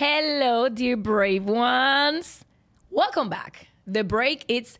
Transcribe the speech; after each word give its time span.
Hello, 0.00 0.70
dear 0.70 0.96
brave 0.96 1.44
ones. 1.44 2.42
Welcome 2.90 3.28
back. 3.28 3.68
The 3.86 4.02
break 4.02 4.46
it's 4.48 4.78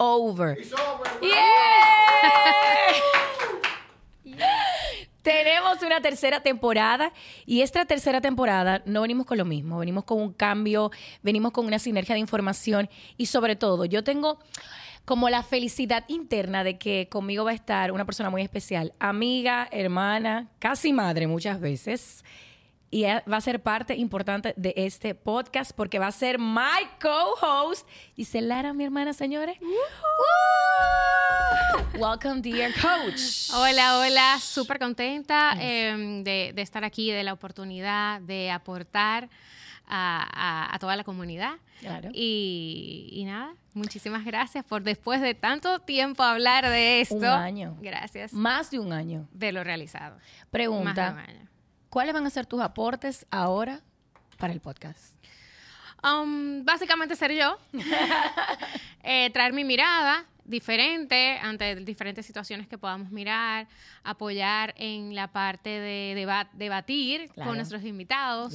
over. 0.00 0.56
Tenemos 5.22 5.82
una 5.82 6.00
tercera 6.00 6.42
temporada 6.42 7.12
y 7.46 7.60
esta 7.60 7.84
tercera 7.84 8.20
temporada 8.20 8.82
no 8.86 9.02
venimos 9.02 9.24
con 9.24 9.38
lo 9.38 9.44
mismo, 9.44 9.78
venimos 9.78 10.02
con 10.02 10.20
un 10.20 10.32
cambio, 10.32 10.90
venimos 11.22 11.52
con 11.52 11.64
una 11.64 11.78
sinergia 11.78 12.16
de 12.16 12.20
información 12.20 12.90
y 13.16 13.26
sobre 13.26 13.54
todo 13.54 13.84
yo 13.84 14.02
tengo 14.02 14.40
como 15.04 15.30
la 15.30 15.44
felicidad 15.44 16.04
interna 16.08 16.64
de 16.64 16.76
que 16.76 17.06
conmigo 17.08 17.44
va 17.44 17.52
a 17.52 17.54
estar 17.54 17.92
una 17.92 18.04
persona 18.04 18.30
muy 18.30 18.42
especial, 18.42 18.94
amiga, 18.98 19.68
hermana, 19.70 20.48
casi 20.58 20.92
madre 20.92 21.28
muchas 21.28 21.60
veces. 21.60 22.24
Y 22.90 23.04
va 23.04 23.36
a 23.36 23.40
ser 23.40 23.62
parte 23.62 23.96
importante 23.96 24.54
de 24.56 24.72
este 24.76 25.14
podcast 25.14 25.72
porque 25.72 25.98
va 25.98 26.06
a 26.06 26.12
ser 26.12 26.38
my 26.38 26.86
co-host. 27.00 27.86
Y 28.14 28.26
Lara, 28.40 28.72
mi 28.72 28.84
hermana, 28.84 29.12
señores. 29.12 29.58
Welcome, 31.98 32.42
dear 32.42 32.72
coach. 32.74 33.50
Hola, 33.52 33.98
hola. 33.98 34.38
Súper 34.40 34.78
contenta 34.78 35.56
em, 35.58 36.22
de, 36.22 36.52
estar 36.56 36.84
aquí, 36.84 37.10
de 37.10 37.24
la 37.24 37.32
oportunidad 37.32 38.20
de 38.20 38.50
aportar 38.50 39.28
a, 39.88 40.76
toda 40.78 40.94
la 40.96 41.04
comunidad. 41.04 41.54
Claro. 41.80 42.10
Y, 42.12 43.08
y, 43.12 43.24
nada, 43.24 43.54
muchísimas 43.74 44.24
gracias 44.24 44.64
por 44.64 44.82
después 44.82 45.20
de 45.20 45.34
tanto 45.34 45.80
tiempo 45.80 46.22
hablar 46.22 46.68
de 46.68 47.00
esto. 47.00 47.16
Un 47.16 47.24
año. 47.24 47.76
Gracias. 47.80 48.32
Más 48.32 48.70
de 48.70 48.78
un 48.78 48.92
año. 48.92 49.28
De 49.32 49.52
lo 49.52 49.64
realizado. 49.64 50.18
Pregunta. 50.50 51.12
Más 51.12 51.26
de 51.26 51.32
un 51.32 51.36
año. 51.36 51.55
¿Cuáles 51.96 52.12
van 52.12 52.26
a 52.26 52.28
ser 52.28 52.44
tus 52.44 52.60
aportes 52.60 53.24
ahora 53.30 53.80
para 54.36 54.52
el 54.52 54.60
podcast? 54.60 55.14
Um, 56.04 56.62
básicamente 56.62 57.16
ser 57.16 57.32
yo, 57.32 57.56
eh, 59.02 59.30
traer 59.30 59.54
mi 59.54 59.64
mirada 59.64 60.26
diferente 60.44 61.38
ante 61.38 61.74
diferentes 61.76 62.26
situaciones 62.26 62.68
que 62.68 62.76
podamos 62.76 63.10
mirar, 63.10 63.66
apoyar 64.04 64.74
en 64.76 65.14
la 65.14 65.28
parte 65.28 65.70
de 65.70 66.44
debatir 66.52 67.32
con 67.32 67.56
nuestros 67.56 67.82
invitados 67.82 68.52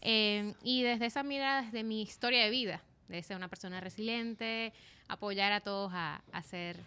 eh, 0.00 0.54
y 0.62 0.82
desde 0.82 1.04
esa 1.04 1.22
mirada, 1.22 1.60
desde 1.60 1.84
mi 1.84 2.00
historia 2.00 2.42
de 2.42 2.48
vida, 2.48 2.80
de 3.08 3.22
ser 3.22 3.36
una 3.36 3.48
persona 3.48 3.82
resiliente, 3.82 4.72
apoyar 5.08 5.52
a 5.52 5.60
todos 5.60 5.92
a, 5.92 6.22
a 6.32 6.42
ser 6.42 6.78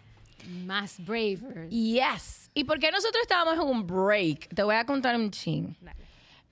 más 0.48 1.04
bravers. 1.04 1.70
Yes. 1.70 2.50
¿Y 2.54 2.64
por 2.64 2.78
qué 2.78 2.90
nosotros 2.90 3.22
estábamos 3.22 3.54
en 3.54 3.60
un 3.60 3.86
break? 3.86 4.54
Te 4.54 4.62
voy 4.62 4.74
a 4.74 4.84
contar 4.84 5.16
un 5.16 5.30
ching. 5.30 5.76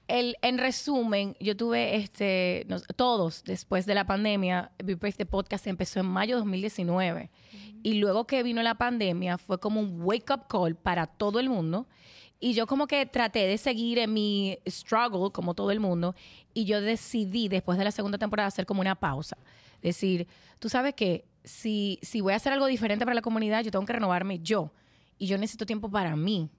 El, 0.09 0.37
en 0.43 0.59
resumen, 0.59 1.37
yo 1.39 1.57
tuve 1.57 1.97
este, 1.97 2.67
todos 2.97 3.45
después 3.45 3.87
de 3.87 3.95
la 3.95 4.05
pandemia, 4.05 4.73
Be 4.83 4.97
Brave 4.97 5.13
the 5.13 5.27
Podcast 5.27 5.67
empezó 5.67 6.01
en 6.01 6.07
mayo 6.07 6.37
de 6.37 6.41
2019. 6.41 7.31
Y 7.83 7.95
luego 7.95 8.27
que 8.27 8.43
vino 8.43 8.63
la 8.63 8.75
pandemia, 8.75 9.39
fue 9.39 9.59
como 9.61 9.81
un 9.81 10.03
wake 10.03 10.31
up 10.31 10.47
call 10.49 10.75
para 10.75 11.07
todo 11.07 11.39
el 11.39 11.49
mundo. 11.49 11.87
Y 12.41 12.55
yo 12.55 12.67
como 12.67 12.87
que 12.87 13.05
traté 13.07 13.47
de 13.47 13.59
seguir 13.59 13.99
en 13.99 14.13
mi 14.13 14.59
struggle, 14.67 15.31
como 15.31 15.55
todo 15.55 15.71
el 15.71 15.79
mundo. 15.79 16.15
Y 16.55 16.65
yo 16.65 16.81
decidí, 16.81 17.49
después 17.49 17.79
de 17.79 17.85
la 17.85 17.91
segunda 17.91 18.19
temporada, 18.19 18.49
hacer 18.49 18.67
como 18.67 18.81
una 18.81 18.95
pausa. 18.95 19.37
Decir, 19.83 20.27
tú 20.59 20.69
sabes 20.69 20.95
que 20.95 21.27
si, 21.45 21.99
si 22.03 22.21
voy 22.21 22.33
a 22.33 22.37
hacer 22.37 22.53
algo 22.53 22.67
diferente 22.67 23.05
para 23.05 23.15
la 23.15 23.23
comunidad, 23.23 23.63
yo 23.63 23.71
tengo 23.71 23.85
que 23.85 23.93
renovarme 23.93 24.41
yo. 24.41 24.73
Y 25.19 25.27
yo 25.27 25.39
necesito 25.39 25.67
tiempo 25.67 25.91
para 25.91 26.17
mí. 26.17 26.51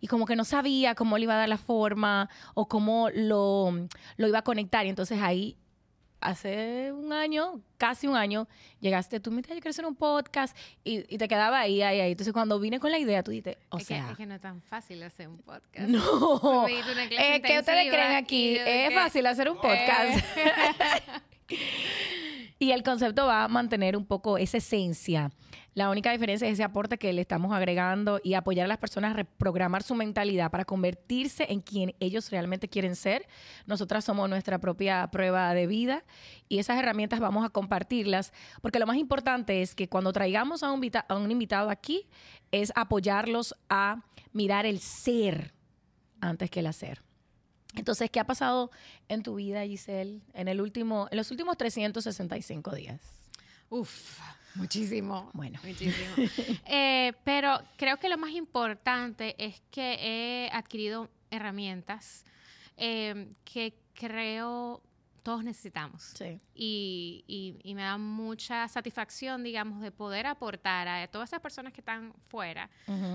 Y 0.00 0.06
como 0.06 0.26
que 0.26 0.36
no 0.36 0.44
sabía 0.44 0.94
cómo 0.94 1.18
le 1.18 1.24
iba 1.24 1.34
a 1.34 1.38
dar 1.38 1.48
la 1.48 1.56
forma 1.56 2.28
o 2.54 2.68
cómo 2.68 3.10
lo, 3.10 3.72
lo 4.16 4.28
iba 4.28 4.38
a 4.38 4.42
conectar. 4.42 4.86
Y 4.86 4.90
entonces 4.90 5.20
ahí, 5.20 5.56
hace 6.20 6.92
un 6.92 7.12
año, 7.12 7.60
casi 7.76 8.06
un 8.06 8.16
año, 8.16 8.48
llegaste 8.80 9.20
tú, 9.20 9.30
mira, 9.30 9.48
yo 9.48 9.54
quiero 9.54 9.70
hacer 9.70 9.86
un 9.86 9.94
podcast. 9.94 10.56
Y, 10.84 11.12
y, 11.12 11.18
te 11.18 11.26
quedaba 11.26 11.60
ahí, 11.60 11.82
ahí, 11.82 12.00
ahí. 12.00 12.12
Entonces 12.12 12.32
cuando 12.32 12.60
vine 12.60 12.80
con 12.80 12.90
la 12.90 12.98
idea, 12.98 13.22
tú 13.22 13.30
dijiste, 13.30 13.58
o 13.70 13.80
sea... 13.80 14.04
Que, 14.04 14.10
es 14.12 14.16
que 14.18 14.26
no 14.26 14.34
es 14.34 14.40
tan 14.40 14.60
fácil 14.62 15.02
hacer 15.02 15.28
un 15.28 15.38
podcast. 15.38 15.88
No. 15.88 16.66
Eh, 16.68 17.40
¿Qué 17.42 17.58
ustedes 17.58 17.90
creen 17.90 18.12
aquí? 18.12 18.56
Es 18.58 18.92
fácil 18.94 19.26
hacer 19.26 19.48
un 19.50 19.56
podcast. 19.56 20.18
Eh. 20.36 20.52
Y 22.64 22.72
el 22.72 22.82
concepto 22.82 23.26
va 23.26 23.44
a 23.44 23.48
mantener 23.48 23.94
un 23.94 24.06
poco 24.06 24.38
esa 24.38 24.56
esencia. 24.56 25.30
La 25.74 25.90
única 25.90 26.10
diferencia 26.12 26.48
es 26.48 26.54
ese 26.54 26.64
aporte 26.64 26.96
que 26.96 27.12
le 27.12 27.20
estamos 27.20 27.52
agregando 27.52 28.22
y 28.24 28.32
apoyar 28.32 28.64
a 28.64 28.68
las 28.68 28.78
personas 28.78 29.10
a 29.10 29.16
reprogramar 29.16 29.82
su 29.82 29.94
mentalidad 29.94 30.50
para 30.50 30.64
convertirse 30.64 31.52
en 31.52 31.60
quien 31.60 31.94
ellos 32.00 32.30
realmente 32.30 32.70
quieren 32.70 32.96
ser. 32.96 33.28
Nosotras 33.66 34.06
somos 34.06 34.30
nuestra 34.30 34.60
propia 34.60 35.06
prueba 35.08 35.52
de 35.52 35.66
vida 35.66 36.04
y 36.48 36.58
esas 36.58 36.78
herramientas 36.78 37.20
vamos 37.20 37.44
a 37.44 37.50
compartirlas 37.50 38.32
porque 38.62 38.78
lo 38.78 38.86
más 38.86 38.96
importante 38.96 39.60
es 39.60 39.74
que 39.74 39.90
cuando 39.90 40.14
traigamos 40.14 40.62
a 40.62 40.72
un, 40.72 40.90
a 41.06 41.16
un 41.16 41.30
invitado 41.30 41.68
aquí 41.68 42.08
es 42.50 42.72
apoyarlos 42.76 43.54
a 43.68 44.04
mirar 44.32 44.64
el 44.64 44.80
ser 44.80 45.52
antes 46.18 46.50
que 46.50 46.60
el 46.60 46.68
hacer. 46.68 47.02
Entonces, 47.76 48.10
¿qué 48.10 48.20
ha 48.20 48.24
pasado 48.24 48.70
en 49.08 49.22
tu 49.22 49.36
vida, 49.36 49.64
Giselle, 49.64 50.20
en, 50.32 50.48
el 50.48 50.60
último, 50.60 51.08
en 51.10 51.16
los 51.16 51.30
últimos 51.30 51.56
365 51.56 52.74
días? 52.74 53.00
Uf, 53.68 54.20
muchísimo. 54.54 55.30
Bueno. 55.32 55.58
Muchísimo. 55.64 56.14
Eh, 56.66 57.12
pero 57.24 57.60
creo 57.76 57.98
que 57.98 58.08
lo 58.08 58.18
más 58.18 58.30
importante 58.32 59.34
es 59.38 59.62
que 59.70 59.98
he 60.00 60.50
adquirido 60.50 61.10
herramientas 61.30 62.24
eh, 62.76 63.28
que 63.44 63.74
creo 63.94 64.82
todos 65.24 65.42
necesitamos. 65.42 66.12
Sí. 66.14 66.38
Y, 66.54 67.24
y, 67.64 67.74
me 67.74 67.82
da 67.82 67.96
mucha 67.96 68.68
satisfacción, 68.68 69.42
digamos, 69.42 69.80
de 69.80 69.90
poder 69.90 70.26
aportar 70.26 70.86
a 70.86 71.08
todas 71.08 71.30
esas 71.30 71.40
personas 71.40 71.72
que 71.72 71.80
están 71.80 72.12
fuera 72.28 72.70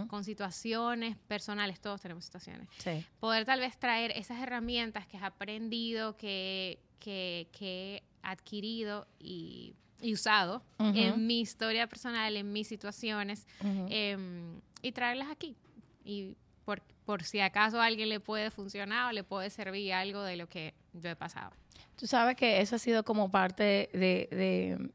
con 0.07 0.23
situaciones 0.23 1.15
personales, 1.27 1.79
todos 1.79 2.01
tenemos 2.01 2.25
situaciones. 2.25 2.67
Sí. 2.79 3.05
Poder 3.19 3.45
tal 3.45 3.59
vez 3.59 3.77
traer 3.77 4.11
esas 4.15 4.41
herramientas 4.41 5.05
que 5.05 5.17
has 5.17 5.23
aprendido, 5.23 6.17
que, 6.17 6.79
que, 6.99 7.47
he 7.61 8.03
adquirido 8.23 9.07
y, 9.19 9.75
usado 10.01 10.63
en 10.79 11.27
mi 11.27 11.41
historia 11.41 11.85
personal, 11.85 12.35
en 12.35 12.51
mis 12.51 12.67
situaciones, 12.67 13.45
em, 13.61 14.59
y 14.81 14.91
traerlas 14.93 15.29
aquí. 15.29 15.55
Y 16.03 16.35
por, 16.65 16.81
por 17.05 17.23
si 17.23 17.39
acaso 17.39 17.79
a 17.79 17.85
alguien 17.85 18.09
le 18.09 18.19
puede 18.19 18.49
funcionar 18.49 19.09
o 19.09 19.11
le 19.11 19.23
puede 19.23 19.51
servir 19.51 19.93
algo 19.93 20.23
de 20.23 20.37
lo 20.37 20.49
que 20.49 20.73
yo 20.93 21.11
he 21.11 21.15
pasado. 21.15 21.51
Tú 21.99 22.07
sabes 22.07 22.37
que 22.37 22.61
eso 22.61 22.77
ha 22.77 22.79
sido 22.79 23.03
como 23.03 23.29
parte 23.29 23.89
de, 23.91 24.29
de, 24.31 24.89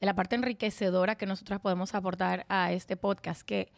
la 0.00 0.14
parte 0.14 0.34
enriquecedora 0.34 1.14
que 1.16 1.26
nosotros 1.26 1.60
podemos 1.60 1.94
aportar 1.94 2.46
a 2.48 2.72
este 2.72 2.96
podcast, 2.96 3.42
que 3.42 3.70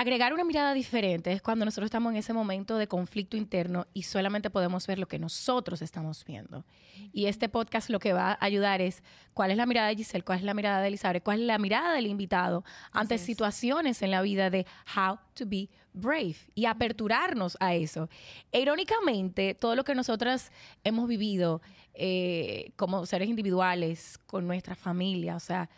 agregar 0.00 0.32
una 0.32 0.44
mirada 0.44 0.72
diferente 0.72 1.30
es 1.30 1.42
cuando 1.42 1.66
nosotros 1.66 1.84
estamos 1.84 2.10
en 2.12 2.16
ese 2.16 2.32
momento 2.32 2.78
de 2.78 2.88
conflicto 2.88 3.36
interno 3.36 3.86
y 3.92 4.04
solamente 4.04 4.48
podemos 4.48 4.86
ver 4.86 4.98
lo 4.98 5.06
que 5.06 5.18
nosotros 5.18 5.82
estamos 5.82 6.24
viendo. 6.24 6.64
Y 7.12 7.26
este 7.26 7.50
podcast 7.50 7.90
lo 7.90 7.98
que 7.98 8.14
va 8.14 8.30
a 8.30 8.38
ayudar 8.40 8.80
es 8.80 9.02
cuál 9.34 9.50
es 9.50 9.58
la 9.58 9.66
mirada 9.66 9.88
de 9.88 9.96
Giselle, 9.96 10.24
cuál 10.24 10.38
es 10.38 10.44
la 10.44 10.54
mirada 10.54 10.80
de 10.80 10.88
Elizabeth, 10.88 11.22
cuál 11.22 11.40
es 11.40 11.46
la 11.46 11.58
mirada 11.58 11.92
del 11.92 12.06
invitado 12.06 12.64
ante 12.92 13.18
situaciones 13.18 14.00
en 14.00 14.10
la 14.10 14.22
vida 14.22 14.48
de 14.48 14.64
how 14.96 15.18
to 15.34 15.44
be 15.46 15.68
brave 15.92 16.36
y 16.54 16.64
aperturarnos 16.64 17.58
a 17.60 17.74
eso. 17.74 18.08
E, 18.52 18.62
irónicamente, 18.62 19.54
todo 19.54 19.76
lo 19.76 19.84
que 19.84 19.94
nosotras 19.94 20.50
hemos 20.82 21.08
vivido 21.08 21.60
eh, 21.92 22.72
como 22.76 23.04
seres 23.04 23.28
individuales, 23.28 24.16
con 24.24 24.46
nuestra 24.46 24.74
familia, 24.74 25.36
o 25.36 25.40
sea, 25.40 25.68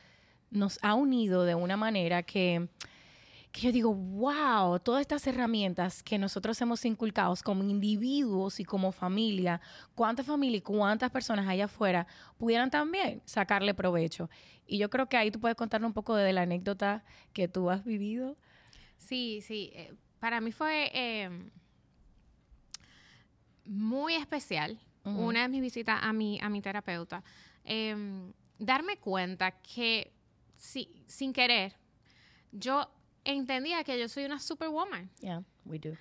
nos 0.52 0.78
ha 0.80 0.94
unido 0.94 1.44
de 1.44 1.56
una 1.56 1.76
manera 1.76 2.22
que 2.22 2.68
que 3.52 3.60
yo 3.60 3.70
digo, 3.72 3.94
wow, 3.94 4.80
todas 4.80 5.02
estas 5.02 5.26
herramientas 5.26 6.02
que 6.02 6.18
nosotros 6.18 6.58
hemos 6.62 6.84
inculcado 6.86 7.34
como 7.44 7.62
individuos 7.62 8.58
y 8.58 8.64
como 8.64 8.92
familia, 8.92 9.60
cuántas 9.94 10.24
familias 10.24 10.60
y 10.60 10.62
cuántas 10.62 11.10
personas 11.10 11.46
allá 11.46 11.66
afuera 11.66 12.06
pudieran 12.38 12.70
también 12.70 13.20
sacarle 13.26 13.74
provecho. 13.74 14.30
Y 14.66 14.78
yo 14.78 14.88
creo 14.88 15.06
que 15.06 15.18
ahí 15.18 15.30
tú 15.30 15.38
puedes 15.38 15.56
contarnos 15.56 15.90
un 15.90 15.92
poco 15.92 16.16
de 16.16 16.32
la 16.32 16.42
anécdota 16.42 17.04
que 17.34 17.46
tú 17.46 17.68
has 17.68 17.84
vivido. 17.84 18.38
Sí, 18.96 19.42
sí. 19.42 19.70
Eh, 19.74 19.92
para 20.18 20.40
mí 20.40 20.50
fue 20.50 20.90
em, 20.94 21.50
muy 23.66 24.14
especial 24.14 24.78
una 25.04 25.42
de 25.42 25.48
mis 25.48 25.60
visitas 25.60 25.98
a 26.00 26.12
mi, 26.14 26.40
a 26.40 26.48
mi 26.48 26.62
terapeuta. 26.62 27.22
Em, 27.64 28.32
darme 28.58 28.96
cuenta 28.96 29.50
que 29.50 30.12
sí, 30.56 31.04
sin 31.06 31.32
querer, 31.32 31.74
yo 32.52 32.88
entendía 33.24 33.84
que 33.84 33.98
yo 33.98 34.08
soy 34.08 34.24
una 34.24 34.38
superwoman. 34.38 35.10
Yeah, 35.20 35.42
we 35.64 35.78
do. 35.78 35.96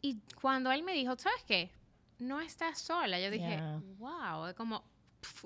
Y 0.00 0.18
cuando 0.40 0.70
él 0.72 0.82
me 0.82 0.92
dijo, 0.92 1.16
¿sabes 1.16 1.42
qué? 1.46 1.70
No 2.18 2.40
estás 2.40 2.78
sola. 2.80 3.20
Yo 3.20 3.30
dije, 3.30 3.60
wow, 3.98 4.46
es 4.46 4.54
como 4.54 4.84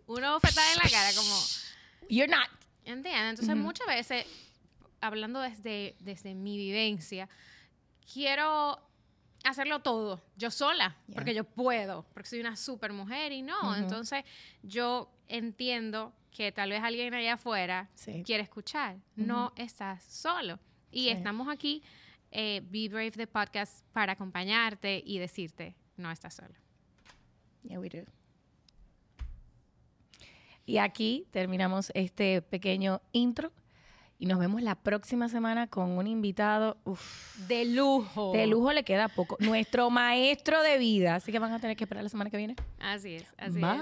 una 0.07 0.33
bofetada 0.33 0.73
en 0.73 0.79
la 0.79 0.91
cara, 0.91 1.11
como... 1.15 1.35
You're 2.09 2.31
not. 2.31 2.49
¿Entiendes? 2.85 3.41
Entonces, 3.41 3.57
muchas 3.57 3.87
veces, 3.87 4.27
hablando 5.01 5.41
desde, 5.41 5.97
desde 6.01 6.35
mi 6.35 6.57
vivencia, 6.57 7.29
quiero 8.13 8.81
hacerlo 9.45 9.81
todo 9.81 10.23
yo 10.37 10.51
sola, 10.51 10.97
porque 11.13 11.35
yo 11.35 11.45
puedo, 11.45 12.07
porque 12.15 12.29
soy 12.29 12.41
una 12.41 12.57
super 12.57 12.93
mujer 12.93 13.33
y 13.33 13.43
no. 13.43 13.75
Entonces, 13.77 14.25
yo 14.63 15.11
entiendo 15.29 16.15
que 16.31 16.53
tal 16.53 16.71
vez 16.71 16.83
alguien 16.83 17.13
allá 17.15 17.35
afuera 17.35 17.89
quiere 18.25 18.43
escuchar. 18.43 18.97
No 19.17 19.53
estás 19.57 20.05
solo. 20.05 20.59
Y 20.91 21.09
estamos 21.09 21.49
aquí, 21.49 21.83
eh, 22.31 22.63
Be 22.71 22.89
Brave 22.89 23.13
the 23.13 23.27
Podcast, 23.27 23.85
para 23.93 24.13
acompañarte 24.13 25.03
y 25.05 25.19
decirte, 25.19 25.77
no 25.97 26.11
estás 26.11 26.35
solo. 26.35 26.55
Yeah, 27.63 27.81
we 27.81 27.89
do. 27.89 28.05
Y 30.65 30.79
aquí 30.79 31.27
terminamos 31.31 31.93
este 31.95 32.43
pequeño 32.43 33.01
intro 33.13 33.53
y 34.19 34.27
nos 34.27 34.39
vemos 34.39 34.63
la 34.63 34.75
próxima 34.75 35.29
semana 35.29 35.67
con 35.67 35.91
un 35.91 36.07
invitado 36.07 36.79
de 37.49 37.67
lujo. 37.67 38.33
De 38.33 38.47
lujo 38.47 38.73
le 38.73 38.83
queda 38.83 39.09
poco. 39.09 39.37
Nuestro 39.41 39.91
maestro 39.91 40.63
de 40.63 40.79
vida. 40.79 41.17
Así 41.17 41.31
que 41.31 41.39
van 41.39 41.53
a 41.53 41.61
tener 41.61 41.77
que 41.77 41.85
esperar 41.85 42.03
la 42.03 42.09
semana 42.09 42.31
que 42.31 42.37
viene. 42.37 42.57
Así 42.81 43.17
es. 43.17 43.27
Así 43.39 43.61
Bye. 43.61 43.77